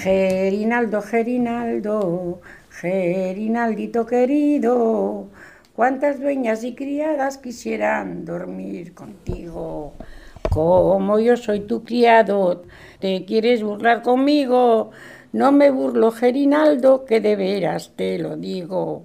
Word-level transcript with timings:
Gerinaldo, 0.00 1.02
Gerinaldo, 1.02 2.40
Gerinaldito 2.70 4.06
querido, 4.06 5.26
cuántas 5.74 6.20
dueñas 6.20 6.62
y 6.62 6.76
criadas 6.76 7.38
quisieran 7.38 8.24
dormir 8.24 8.94
contigo. 8.94 9.94
Como 10.50 11.18
yo 11.18 11.36
soy 11.36 11.62
tu 11.66 11.82
criado, 11.82 12.62
te 13.00 13.24
quieres 13.24 13.64
burlar 13.64 14.02
conmigo. 14.02 14.92
No 15.32 15.50
me 15.50 15.72
burlo, 15.72 16.12
Gerinaldo, 16.12 17.04
que 17.04 17.20
de 17.20 17.34
veras 17.34 17.94
te 17.96 18.20
lo 18.20 18.36
digo. 18.36 19.02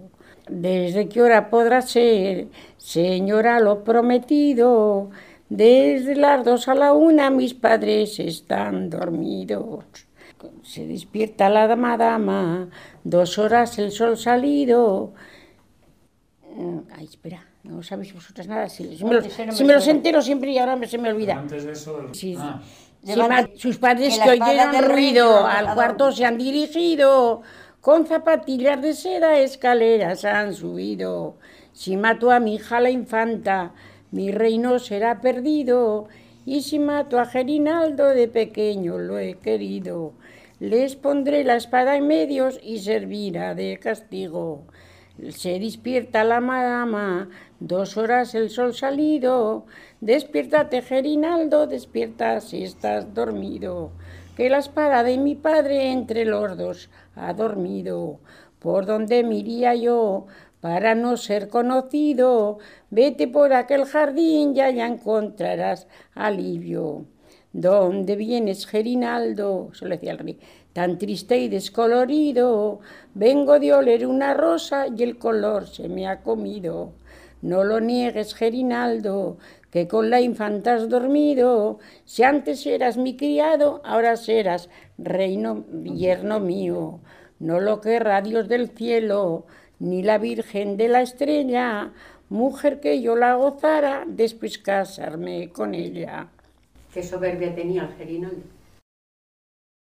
¿Desde 0.47 1.09
qué 1.09 1.23
hora 1.23 1.49
podrá 1.49 1.81
ser, 1.81 2.49
señora, 2.77 3.59
lo 3.59 3.83
prometido? 3.83 5.09
Desde 5.49 6.15
las 6.15 6.45
dos 6.45 6.67
a 6.67 6.75
la 6.75 6.93
una 6.93 7.31
mis 7.31 7.55
padres 7.55 8.19
están 8.19 8.91
dormidos. 8.91 9.85
Se 10.63 10.87
despierta 10.87 11.49
la 11.49 11.67
dama, 11.67 11.97
dama, 11.97 12.69
dos 13.03 13.37
horas 13.37 13.77
el 13.79 13.91
sol 13.91 14.17
salido. 14.17 15.13
Mm, 16.55 16.79
ay, 16.97 17.05
espera, 17.05 17.39
no 17.63 17.81
sabéis 17.83 18.13
vosotras 18.13 18.47
nada. 18.47 18.69
Si, 18.69 18.83
si 18.97 19.03
me, 19.05 19.15
si 19.55 19.63
me 19.63 19.73
los 19.73 19.87
entero 19.87 20.21
siempre 20.21 20.51
y 20.51 20.57
ahora 20.59 20.77
se 20.87 20.97
me 20.97 21.09
olvida. 21.09 21.35
Antes 21.35 21.65
de 21.65 21.71
eso, 21.73 21.99
el- 22.01 22.15
Sí, 22.15 22.35
ah, 22.41 22.59
sí, 23.03 23.59
sus 23.63 23.77
padres 23.77 24.19
que 24.19 24.23
que 24.23 24.29
oyeron 24.31 24.77
ruido 24.91 25.45
al 25.45 25.71
cuarto 25.73 26.11
se 26.11 26.25
han 26.25 26.37
dirigido, 26.37 27.41
con 27.81 28.05
zapatillas 28.05 28.81
de 28.81 28.93
seda 28.93 29.39
escaleras 29.39 30.23
han 30.25 30.53
subido. 30.53 31.37
Si 31.73 31.97
mato 31.97 32.31
a 32.31 32.39
mi 32.39 32.55
hija 32.55 32.79
la 32.79 32.89
infanta, 32.91 33.73
mi 34.11 34.31
reino 34.31 34.79
será 34.79 35.21
perdido. 35.21 36.07
Y 36.45 36.61
si 36.61 36.79
mato 36.79 37.19
a 37.19 37.25
Gerinaldo 37.25 38.09
de 38.09 38.27
pequeño 38.27 38.97
lo 38.97 39.17
he 39.17 39.35
querido. 39.35 40.13
Les 40.59 40.95
pondré 40.95 41.43
la 41.43 41.55
espada 41.55 41.95
en 41.95 42.07
medios 42.07 42.59
y 42.63 42.79
servirá 42.79 43.55
de 43.55 43.79
castigo. 43.79 44.63
Se 45.29 45.59
despierta 45.59 46.23
la 46.23 46.39
madama, 46.39 47.29
dos 47.59 47.97
horas 47.97 48.33
el 48.33 48.49
sol 48.49 48.73
salido. 48.73 49.65
Despiértate, 50.01 50.81
Gerinaldo, 50.81 51.67
despierta 51.67 52.41
si 52.41 52.63
estás 52.63 53.13
dormido. 53.13 53.91
Que 54.35 54.49
la 54.49 54.57
espada 54.57 55.03
de 55.03 55.17
mi 55.17 55.35
padre 55.35 55.91
entre 55.91 56.25
los 56.25 56.57
dos 56.57 56.89
ha 57.15 57.33
dormido. 57.33 58.19
¿Por 58.59 58.85
dónde 58.85 59.23
me 59.23 59.35
iría 59.35 59.75
yo 59.75 60.25
para 60.63 60.95
no 60.95 61.17
ser 61.17 61.49
conocido? 61.49 62.57
Vete 62.89 63.27
por 63.27 63.51
aquel 63.51 63.83
jardín 63.83 64.55
y 64.55 64.61
allá 64.61 64.87
encontrarás 64.87 65.87
alivio. 66.15 67.03
¿Dónde 67.51 68.15
vienes, 68.15 68.65
Gerinaldo? 68.65 69.71
Se 69.73 69.83
lo 69.83 69.91
decía 69.91 70.13
el 70.13 70.19
rey. 70.19 70.39
Tan 70.71 70.97
triste 70.97 71.37
y 71.37 71.49
descolorido. 71.49 72.79
Vengo 73.13 73.59
de 73.59 73.73
oler 73.73 74.07
una 74.07 74.33
rosa 74.35 74.85
y 74.87 75.03
el 75.03 75.17
color 75.17 75.67
se 75.67 75.89
me 75.89 76.07
ha 76.07 76.21
comido. 76.21 76.93
No 77.41 77.65
lo 77.65 77.81
niegues, 77.81 78.33
Gerinaldo, 78.33 79.39
que 79.69 79.89
con 79.89 80.09
la 80.09 80.21
infanta 80.21 80.75
has 80.75 80.87
dormido. 80.87 81.79
Si 82.05 82.23
antes 82.23 82.65
eras 82.65 82.95
mi 82.95 83.17
criado, 83.17 83.81
ahora 83.83 84.15
serás 84.15 84.69
reino, 84.97 85.65
yerno 85.83 86.39
mío. 86.39 87.01
No 87.39 87.59
lo 87.59 87.81
querrá 87.81 88.21
Dios 88.21 88.47
del 88.47 88.69
cielo, 88.69 89.45
ni 89.83 90.01
la 90.01 90.17
Virgen 90.17 90.77
de 90.77 90.87
la 90.87 91.01
estrella. 91.01 91.91
Mujer 92.29 92.79
que 92.79 93.01
yo 93.01 93.15
la 93.15 93.35
gozara, 93.35 94.05
después 94.07 94.57
casarme 94.57 95.49
con 95.49 95.75
ella. 95.75 96.27
Qué 96.93 97.03
soberbia 97.03 97.53
tenía 97.53 97.93
el. 97.99 98.43